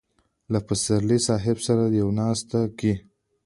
له 0.51 0.59
پسرلي 0.67 1.19
صاحب 1.27 1.57
سره 1.67 1.83
په 1.93 2.11
ناستو 2.19 2.61
کې. 2.79 2.93